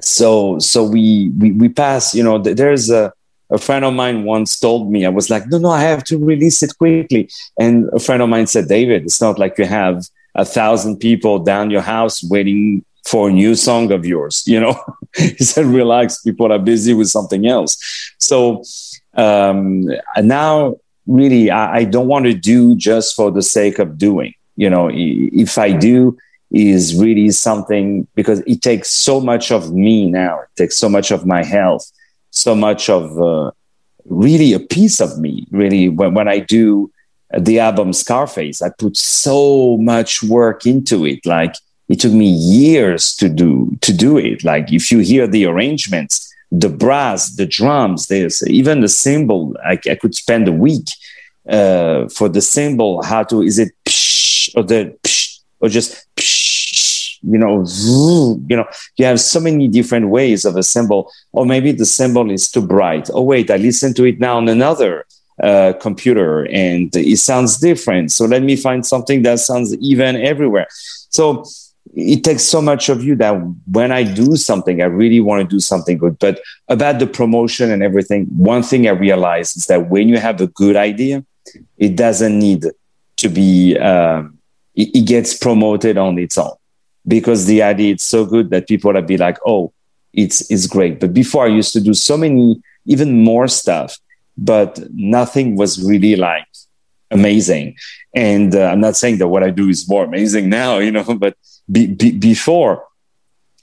[0.00, 2.14] so so we we we pass.
[2.14, 3.12] You know, there's a
[3.50, 6.18] a friend of mine once told me, I was like, no, no, I have to
[6.18, 7.28] release it quickly.
[7.58, 11.38] And a friend of mine said, David, it's not like you have a thousand people
[11.38, 14.42] down your house waiting for a new song of yours.
[14.46, 14.80] You know,
[15.16, 17.76] he said, relax, people are busy with something else.
[18.18, 18.64] So
[19.14, 19.88] um,
[20.20, 20.76] now,
[21.06, 24.34] really, I, I don't want to do just for the sake of doing.
[24.56, 26.16] You know, if I do,
[26.54, 30.40] is really something because it takes so much of me now.
[30.40, 31.90] It takes so much of my health,
[32.30, 33.50] so much of uh,
[34.04, 35.46] really a piece of me.
[35.50, 36.92] Really, when, when I do
[37.36, 41.26] the album Scarface, I put so much work into it.
[41.26, 41.56] Like
[41.88, 44.44] it took me years to do to do it.
[44.44, 49.56] Like if you hear the arrangements, the brass, the drums, there's even the cymbal.
[49.64, 50.86] I, I could spend a week
[51.48, 53.02] uh, for the cymbal.
[53.02, 56.43] How to is it psh, or the psh, or just psh,
[57.26, 57.64] you know
[58.48, 61.10] you know you have so many different ways of a cymbal.
[61.32, 63.10] Or maybe the symbol is too bright.
[63.12, 65.06] Oh wait, I listen to it now on another
[65.42, 68.12] uh, computer and it sounds different.
[68.12, 70.66] So let me find something that sounds even everywhere.
[70.70, 71.44] So
[71.94, 73.34] it takes so much of you that
[73.70, 76.18] when I do something, I really want to do something good.
[76.18, 80.40] But about the promotion and everything, one thing I realize is that when you have
[80.40, 81.24] a good idea,
[81.76, 82.66] it doesn't need
[83.16, 84.22] to be, uh,
[84.74, 86.52] it, it, gets promoted on its own
[87.06, 89.72] because the idea is so good that people will be like, oh,
[90.12, 91.00] it's, it's great.
[91.00, 93.98] But before I used to do so many, even more stuff
[94.36, 96.46] but nothing was really like
[97.10, 97.76] amazing.
[98.14, 101.14] And uh, I'm not saying that what I do is more amazing now, you know,
[101.14, 101.36] but
[101.70, 102.84] be, be, before.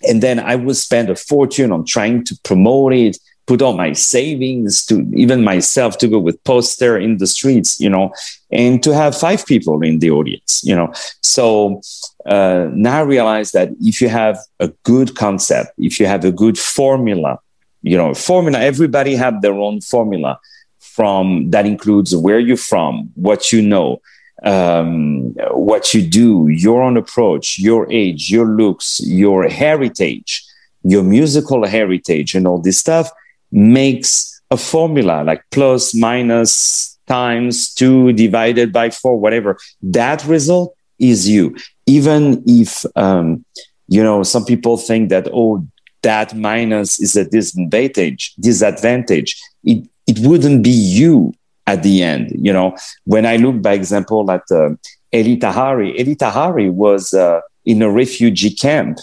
[0.07, 3.93] And then I would spend a fortune on trying to promote it, put all my
[3.93, 8.13] savings to even myself to go with poster in the streets, you know,
[8.51, 10.93] and to have five people in the audience, you know.
[11.21, 11.81] So
[12.25, 16.31] uh, now I realize that if you have a good concept, if you have a
[16.31, 17.39] good formula,
[17.81, 20.39] you know, formula, everybody have their own formula
[20.79, 24.01] from that includes where you're from, what you know,
[24.43, 30.43] um, what you do, your own approach, your age, your looks, your heritage,
[30.83, 33.09] your musical heritage, and all this stuff
[33.51, 39.57] makes a formula like plus, minus, times two divided by four, whatever.
[39.81, 41.55] That result is you.
[41.85, 43.43] Even if, um,
[43.87, 45.65] you know, some people think that, oh,
[46.03, 49.39] that minus is a disadvantage, disadvantage.
[49.63, 51.33] It it wouldn't be you
[51.67, 52.31] at the end.
[52.33, 54.71] You know, when I look, by example, at uh,
[55.13, 58.97] Elie Tahari, Elie Tahari was uh, in a refugee camp.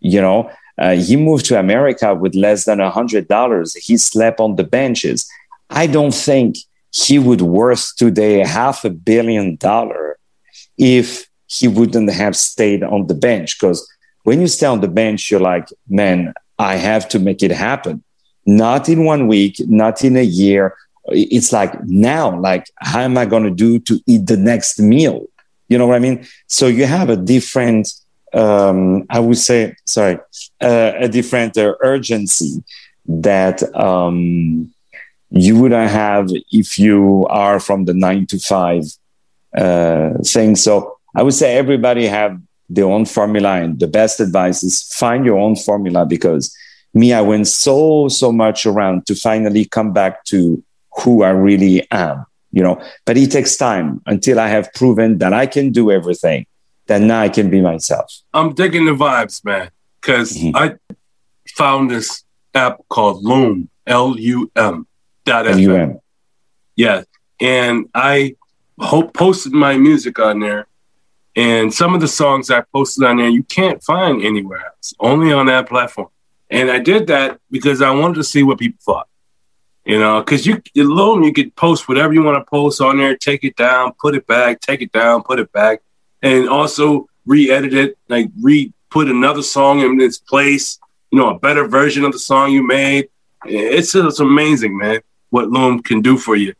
[0.00, 3.74] You know, uh, he moved to America with less than a hundred dollars.
[3.74, 5.28] He slept on the benches.
[5.70, 6.56] I don't think
[6.92, 10.18] he would worth today half a billion dollar
[10.78, 13.58] if he wouldn't have stayed on the bench.
[13.58, 13.86] Because
[14.24, 18.02] when you stay on the bench, you're like, man, I have to make it happen
[18.46, 20.76] not in one week, not in a year.
[21.08, 25.26] It's like now, like, how am I going to do to eat the next meal?
[25.68, 26.26] You know what I mean?
[26.46, 27.92] So you have a different,
[28.36, 30.18] um, I would say, sorry,
[30.60, 32.62] uh, a different uh, urgency
[33.06, 34.72] that um,
[35.30, 38.84] you wouldn't have if you are from the nine to five
[39.56, 40.54] uh, thing.
[40.56, 45.24] So I would say everybody have their own formula, and the best advice is find
[45.24, 46.54] your own formula because
[46.92, 50.62] me, I went so, so much around to finally come back to
[50.98, 55.32] who I really am, you know, but it takes time until I have proven that
[55.32, 56.46] I can do everything.
[56.86, 58.20] Then now I can be myself.
[58.32, 59.70] I'm digging the vibes, man,
[60.00, 60.56] because mm-hmm.
[60.56, 60.76] I
[61.56, 62.24] found this
[62.54, 64.86] app called LUM, L U M
[65.24, 66.00] dot F M.
[66.76, 67.02] Yeah.
[67.40, 68.36] And I
[68.78, 70.68] hope posted my music on there.
[71.34, 75.32] And some of the songs I posted on there, you can't find anywhere else, only
[75.32, 76.08] on that platform.
[76.48, 79.08] And I did that because I wanted to see what people thought.
[79.84, 83.16] You know, because you alone you could post whatever you want to post on there,
[83.16, 85.80] take it down, put it back, take it down, put it back,
[86.22, 90.78] and also re-edit it, like re put another song in its place.
[91.10, 93.08] You know, a better version of the song you made.
[93.44, 95.00] It's it's amazing, man,
[95.30, 96.54] what LUM can do for you.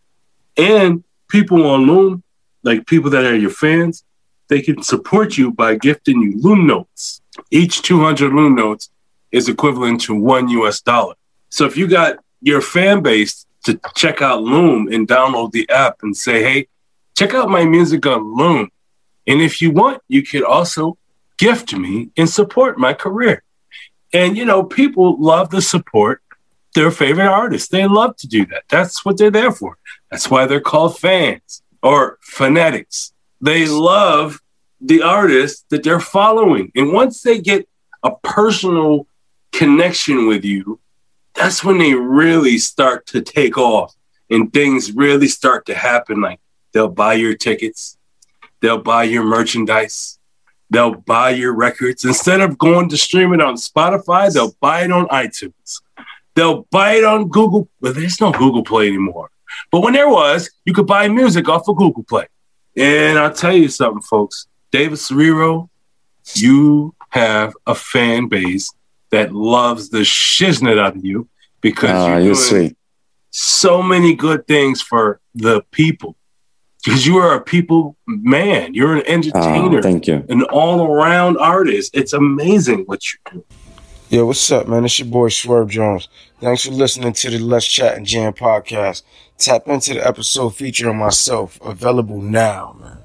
[0.57, 2.22] And people on LUM,
[2.62, 4.04] like people that are your fans,
[4.48, 7.20] they can support you by gifting you LUM notes.
[7.50, 8.90] Each 200 LUM notes
[9.32, 11.14] is equivalent to one US dollar.
[11.48, 16.02] So if you got your fan base to check out LUM and download the app
[16.02, 16.68] and say, hey,
[17.16, 18.70] check out my music on LUM.
[19.26, 20.98] And if you want, you could also
[21.38, 23.42] gift me and support my career.
[24.12, 26.22] And, you know, people love to support
[26.74, 27.68] their favorite artists.
[27.68, 28.64] They love to do that.
[28.68, 29.78] That's what they're there for.
[30.10, 33.12] That's why they're called fans or fanatics.
[33.40, 34.40] They love
[34.80, 36.70] the artist that they're following.
[36.74, 37.68] And once they get
[38.02, 39.06] a personal
[39.52, 40.80] connection with you,
[41.34, 43.94] that's when they really start to take off
[44.30, 46.20] and things really start to happen.
[46.20, 46.40] Like
[46.72, 47.95] they'll buy your tickets,
[48.66, 50.18] they'll buy your merchandise,
[50.70, 52.04] they'll buy your records.
[52.04, 55.80] Instead of going to stream it on Spotify, they'll buy it on iTunes.
[56.34, 59.30] They'll buy it on Google, but there's no Google Play anymore.
[59.70, 62.26] But when there was, you could buy music off of Google Play.
[62.76, 64.48] And I'll tell you something, folks.
[64.72, 65.68] David Serero,
[66.34, 68.74] you have a fan base
[69.10, 71.28] that loves the shiznit out of you
[71.60, 72.76] because uh, you're, you're sweet.
[73.30, 76.16] so many good things for the people.
[76.87, 79.80] Because you are a people man, you're an entertainer.
[79.80, 80.24] Uh, thank you.
[80.28, 81.97] An all around artist.
[81.97, 83.45] It's amazing what you do.
[84.09, 84.84] Yo, what's up, man?
[84.84, 86.09] It's your boy Swerve Jones.
[86.41, 89.03] Thanks for listening to the Let's Chat and Jam podcast.
[89.37, 92.99] Tap into the episode featuring myself, available now, man.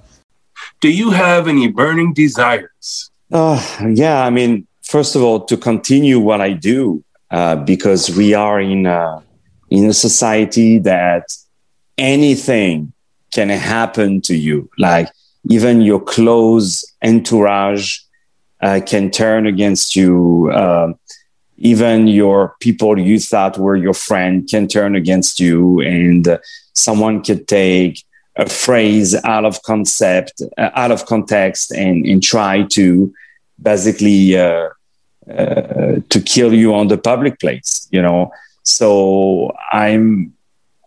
[0.80, 3.10] Do you have any burning desires?
[3.32, 3.60] Uh,
[3.96, 8.62] yeah, I mean, first of all, to continue what I do, uh, because we are
[8.62, 9.24] in a,
[9.72, 11.36] in a society that
[11.98, 12.94] anything
[13.32, 14.70] can happen to you.
[14.78, 15.10] Like
[15.50, 18.00] even your close entourage
[18.62, 20.52] uh, can turn against you.
[20.54, 20.94] Uh,
[21.58, 26.38] even your people you thought were your friend can turn against you, and uh,
[26.74, 28.04] someone could take
[28.38, 33.14] a phrase out of concept, uh, out of context, and, and try to
[33.62, 34.70] basically uh,
[35.30, 38.32] uh, to kill you on the public place, you know.
[38.64, 40.34] So I'm,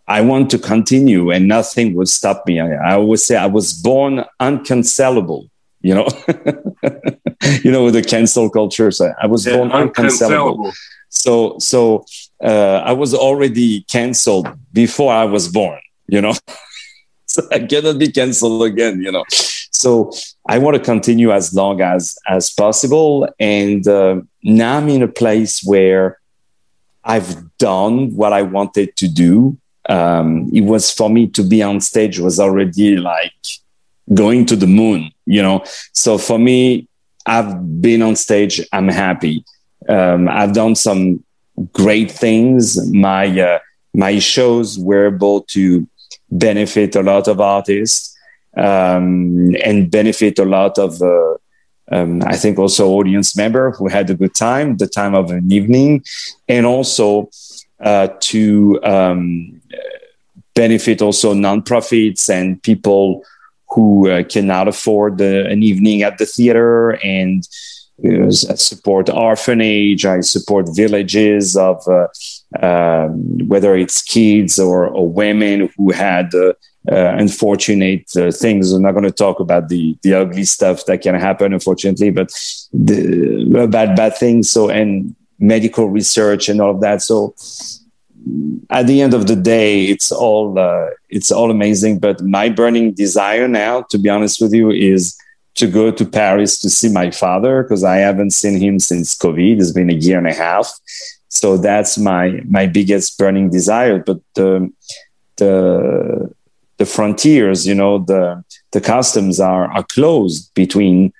[0.07, 2.59] I want to continue, and nothing will stop me.
[2.59, 5.49] I, I always say I was born uncancelable,
[5.81, 6.07] you know.
[7.63, 8.91] you know, with the cancel culture.
[8.91, 10.73] So I was yeah, born uncancelable.
[11.09, 12.05] So, so
[12.43, 15.79] uh, I was already canceled before I was born.
[16.07, 16.33] You know,
[17.25, 19.01] so I cannot be canceled again.
[19.01, 20.11] You know, so
[20.47, 23.27] I want to continue as long as as possible.
[23.39, 26.19] And uh, now I'm in a place where
[27.03, 29.57] I've done what I wanted to do.
[29.87, 33.33] Um, it was for me to be on stage was already like
[34.13, 35.63] going to the moon, you know.
[35.93, 36.87] So for me,
[37.25, 38.61] I've been on stage.
[38.71, 39.43] I'm happy.
[39.87, 41.23] Um, I've done some
[41.73, 42.91] great things.
[42.91, 43.59] My uh,
[43.93, 45.87] my shows were able to
[46.31, 48.15] benefit a lot of artists
[48.57, 51.35] um, and benefit a lot of, uh,
[51.91, 55.51] um, I think, also audience member who had a good time, the time of an
[55.51, 56.03] evening,
[56.47, 57.29] and also
[57.79, 59.61] uh, to um,
[60.53, 63.23] benefit also nonprofits and people
[63.69, 67.47] who uh, cannot afford the, an evening at the theater and
[68.29, 70.05] support orphanage.
[70.05, 72.07] I support villages of uh,
[72.61, 76.53] um, whether it's kids or, or women who had uh,
[76.91, 78.71] uh, unfortunate uh, things.
[78.71, 82.29] I'm not going to talk about the the ugly stuff that can happen, unfortunately, but
[82.73, 84.49] the bad bad things.
[84.49, 87.01] So and medical research and all of that.
[87.01, 87.35] So
[88.69, 91.99] at the end of the day, it's all uh, it's all amazing.
[91.99, 95.17] But my burning desire now, to be honest with you, is
[95.55, 99.59] to go to Paris to see my father because I haven't seen him since COVID.
[99.59, 100.71] It's been a year and a half,
[101.29, 103.99] so that's my my biggest burning desire.
[103.99, 104.71] But the
[105.37, 106.33] the
[106.77, 111.13] the frontiers, you know, the the customs are are closed between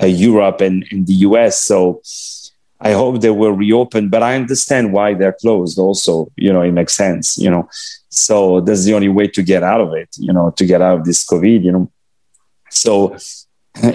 [0.00, 1.60] uh, Europe and, and the US.
[1.60, 2.00] So
[2.82, 5.78] I hope they will reopen, but I understand why they're closed.
[5.78, 7.38] Also, you know, it makes sense.
[7.38, 7.68] You know,
[8.08, 10.08] so that's the only way to get out of it.
[10.18, 11.62] You know, to get out of this COVID.
[11.62, 11.92] You know,
[12.70, 13.16] so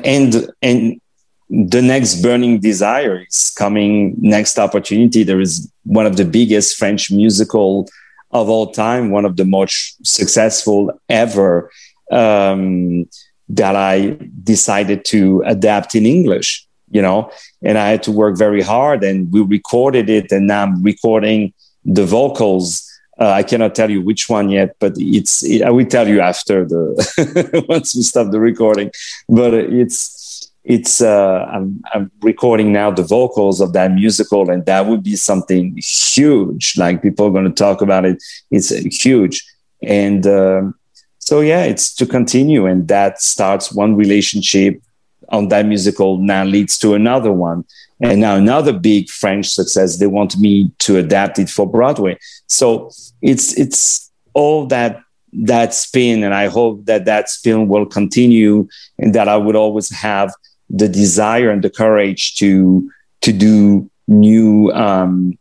[0.04, 1.02] and and
[1.50, 4.16] the next burning desire is coming.
[4.20, 5.24] Next opportunity.
[5.24, 7.90] There is one of the biggest French musical
[8.32, 11.70] of all time, one of the most successful ever.
[12.10, 13.10] Um,
[13.50, 17.32] that I decided to adapt in English you know,
[17.62, 21.54] and I had to work very hard and we recorded it and now I'm recording
[21.86, 22.84] the vocals.
[23.20, 26.22] Uh, I cannot tell you which one yet, but it's, it, I will tell you
[26.22, 28.92] after the, once we stop the recording,
[29.28, 34.86] but it's, it's, uh, I'm, I'm recording now the vocals of that musical and that
[34.86, 36.78] would be something huge.
[36.78, 38.22] Like people are going to talk about it.
[38.52, 39.44] It's huge.
[39.82, 40.76] And, um,
[41.20, 44.82] so yeah, it's to continue and that starts one relationship
[45.30, 47.66] on that musical now leads to another one.
[48.00, 52.18] And now another big french success they want me to adapt it for broadway.
[52.48, 55.02] So it's it's all that
[55.34, 58.68] that spin and i hope that that spin will continue
[58.98, 60.32] and that i would always have
[60.70, 62.90] the desire and the courage to
[63.22, 65.38] to do new um,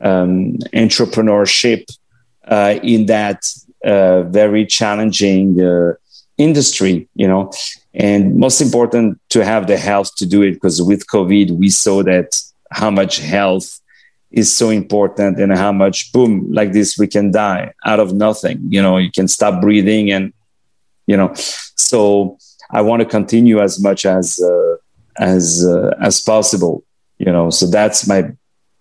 [0.00, 1.84] um, entrepreneurship
[2.46, 3.42] uh, in that
[3.84, 5.92] uh, very challenging uh,
[6.38, 7.52] industry you know?
[7.94, 12.02] And most important to have the health to do it because with covid we saw
[12.04, 13.80] that how much health
[14.30, 18.60] is so important and how much boom like this we can die out of nothing
[18.68, 18.96] you know?
[18.96, 20.32] You can stop breathing and
[21.06, 21.32] you know?
[21.34, 22.38] So
[22.70, 24.76] i want to continue as much as uh,
[25.18, 26.84] as uh, as possible
[27.18, 27.50] you know?
[27.50, 28.30] So that's my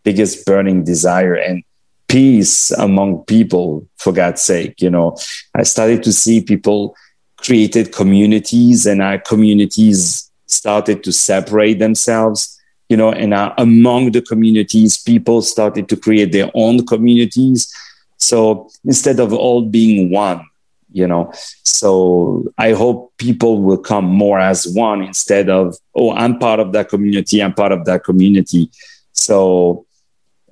[0.04, 1.64] biggest burning desire and
[2.08, 5.18] peace among people for god's sake you know?
[5.56, 6.96] I started to see people
[7.38, 12.58] created communities and our communities started to separate themselves
[12.90, 17.74] you know and uh, among the communities people started to create their own communities.
[18.18, 20.46] So instead of all being one
[20.94, 21.30] you know
[21.64, 26.72] so i hope people will come more as one instead of oh i'm part of
[26.72, 28.72] that community i'm part of that community.
[29.12, 29.86] So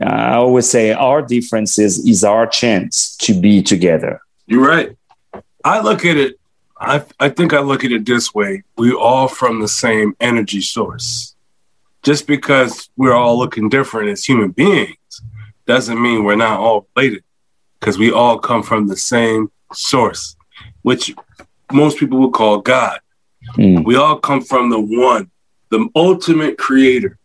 [0.01, 4.21] uh, i always say our differences is our chance to be together.
[4.45, 4.95] You're right.
[5.63, 6.38] I look at it
[6.78, 10.61] I, I think I look at it this way we all from the same energy
[10.61, 11.36] source.
[12.03, 14.97] Just because we're all looking different as human beings
[15.65, 17.23] doesn't mean we're not all related
[17.80, 20.36] because we all come from the same source,
[20.84, 21.15] which
[21.71, 22.99] most people would call God.
[23.57, 23.86] Mm.
[23.86, 25.32] We all come from the one,
[25.69, 27.17] the ultimate creator.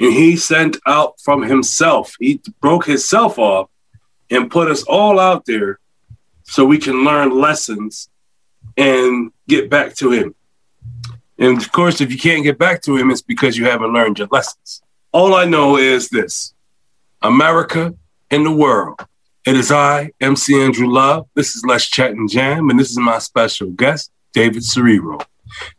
[0.00, 3.70] And he sent out from himself, he broke himself off
[4.30, 5.78] and put us all out there
[6.42, 8.08] so we can learn lessons
[8.76, 10.34] and get back to him.
[11.38, 14.18] And of course, if you can't get back to him, it's because you haven't learned
[14.18, 14.82] your lessons.
[15.12, 16.54] All I know is this
[17.22, 17.94] America
[18.30, 19.00] and the world.
[19.46, 21.28] It is I, MC Andrew Love.
[21.34, 25.24] This is Let's Chat and Jam, and this is my special guest, David Serero.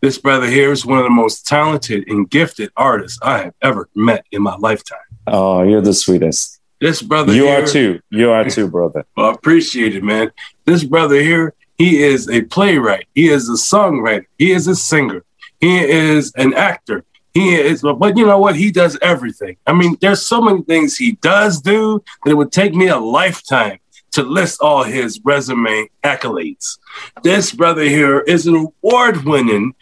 [0.02, 3.90] This brother here is one of the most talented and gifted artists I have ever
[3.96, 5.00] met in my lifetime.
[5.28, 6.60] Oh, you're the sweetest.
[6.80, 8.00] This brother You here, are too.
[8.10, 9.06] You are too, brother.
[9.18, 10.32] well, I appreciate it, man.
[10.66, 13.08] This brother here he is a playwright.
[13.14, 14.26] He is a songwriter.
[14.38, 15.24] He is a singer.
[15.60, 17.04] He is an actor.
[17.34, 18.56] He is, but you know what?
[18.56, 19.58] He does everything.
[19.68, 22.98] I mean, there's so many things he does do that it would take me a
[22.98, 23.80] lifetime
[24.14, 26.78] to list all his resume accolades.
[27.24, 29.76] This brother here is an award winning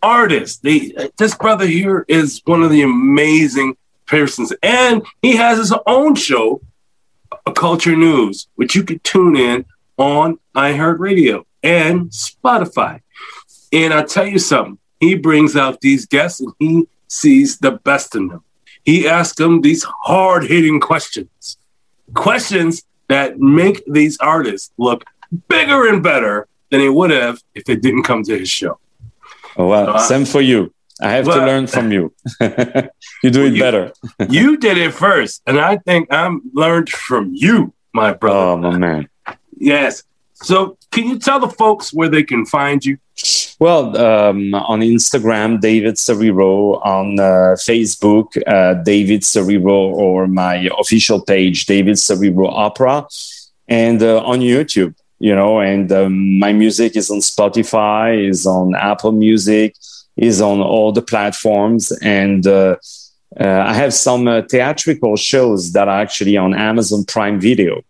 [0.00, 0.62] artist.
[0.62, 3.76] The, this brother here is one of the amazing
[4.06, 4.52] persons.
[4.62, 6.62] And he has his own show,
[7.56, 9.64] Culture News, which you can tune in
[10.00, 13.02] on iHeartRadio and Spotify.
[13.70, 18.16] And I tell you something, he brings out these guests and he sees the best
[18.16, 18.42] in them.
[18.82, 21.58] He asks them these hard hitting questions,
[22.14, 25.04] questions that make these artists look
[25.48, 28.78] bigger and better than they would have if they didn't come to his show.
[29.56, 30.72] Oh, well, uh, same for you.
[31.02, 32.14] I have to learn from you.
[32.40, 33.92] you do it you, better.
[34.28, 38.38] you did it first, and I think I'm learned from you, my brother.
[38.38, 39.08] Oh, my man.
[39.56, 40.02] Yes.
[40.34, 42.98] So, can you tell the folks where they can find you?
[43.58, 51.20] Well, um, on Instagram, David Serero, on uh, Facebook, uh, David Serero, or my official
[51.20, 53.06] page, David Serero Opera,
[53.68, 58.74] and uh, on YouTube, you know, and um, my music is on Spotify, is on
[58.74, 59.76] Apple Music,
[60.16, 62.76] is on all the platforms, and uh,
[63.38, 67.82] uh, I have some uh, theatrical shows that are actually on Amazon Prime Video.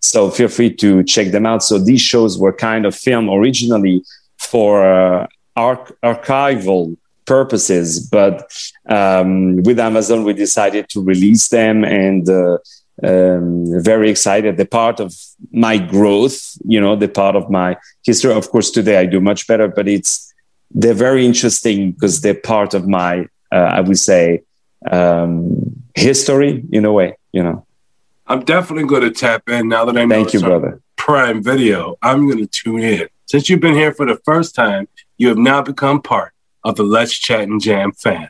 [0.00, 1.62] So feel free to check them out.
[1.62, 4.04] So these shows were kind of filmed originally
[4.38, 5.26] for uh,
[5.56, 6.96] arch- archival
[7.26, 8.08] purposes.
[8.08, 8.50] But
[8.88, 12.28] um, with Amazon, we decided to release them and.
[12.28, 12.58] Uh,
[13.02, 14.56] um, very excited.
[14.56, 15.14] The part of
[15.52, 18.32] my growth, you know, the part of my history.
[18.32, 20.32] Of course, today I do much better, but it's
[20.70, 24.42] they're very interesting because they're part of my, uh, I would say,
[24.90, 27.16] um, history in a way.
[27.32, 27.66] You know.
[28.28, 30.82] I'm definitely going to tap in now that I know Thank you, brother.
[30.96, 31.96] Prime Video.
[32.02, 33.08] I'm going to tune in.
[33.24, 36.82] Since you've been here for the first time, you have now become part of the
[36.82, 38.28] Let's Chat and Jam fan,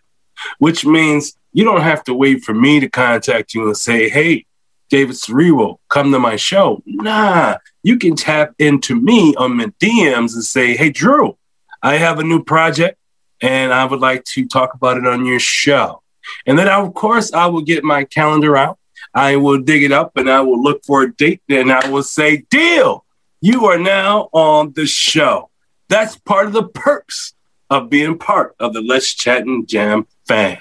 [0.59, 4.47] which means you don't have to wait for me to contact you and say, hey,
[4.89, 6.81] David Serero, come to my show.
[6.87, 11.37] Nah, you can tap into me on my DMs and say, hey, Drew,
[11.83, 12.99] I have a new project
[13.41, 16.03] and I would like to talk about it on your show.
[16.47, 18.79] And then, I, of course, I will get my calendar out
[19.15, 22.03] I will dig it up and I will look for a date and I will
[22.03, 23.05] say, Deal,
[23.41, 25.51] you are now on the show.
[25.89, 27.35] That's part of the perks
[27.71, 30.59] of being part of the Let's Chat and Jam fam.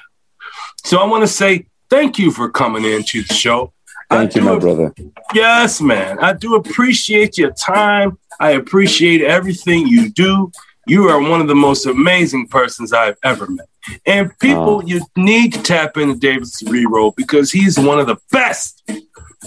[0.84, 3.74] So I want to say thank you for coming into the show.
[4.10, 4.94] Thank you, my brother.
[5.34, 6.20] Yes, man.
[6.20, 8.18] I do appreciate your time.
[8.40, 10.52] I appreciate everything you do.
[10.88, 13.68] You are one of the most amazing persons I've ever met.
[14.06, 14.82] And people, oh.
[14.82, 18.84] you need to tap into David Serero because he's one of the best.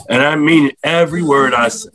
[0.08, 1.88] And I mean every word I say.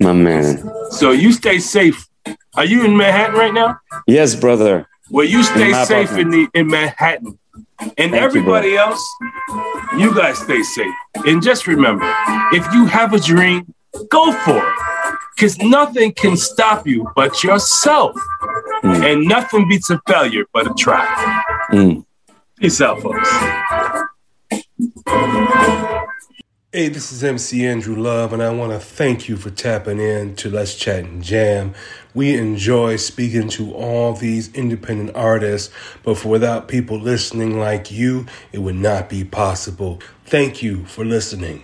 [0.00, 0.68] My man.
[0.90, 2.08] So you stay safe.
[2.56, 3.78] Are you in Manhattan right now?
[4.06, 4.88] Yes, brother.
[5.10, 7.38] Well, you stay in safe in the in Manhattan.
[7.78, 9.16] And Thank everybody you, else,
[9.96, 10.94] you guys stay safe.
[11.26, 12.12] And just remember,
[12.52, 13.72] if you have a dream,
[14.10, 14.74] go for it.
[15.36, 18.16] Because nothing can stop you but yourself.
[18.86, 19.12] Mm.
[19.12, 21.04] And nothing beats a failure but a try.
[21.70, 22.04] Mm.
[22.60, 23.28] Peace out, folks.
[26.72, 30.36] Hey, this is MC Andrew Love, and I want to thank you for tapping in
[30.36, 31.74] to Let's Chat and Jam.
[32.14, 35.74] We enjoy speaking to all these independent artists,
[36.04, 40.00] but for without people listening like you, it would not be possible.
[40.26, 41.62] Thank you for listening.